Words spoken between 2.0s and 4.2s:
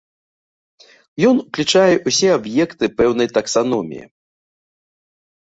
ўсе аб'екты пэўнай таксаноміі.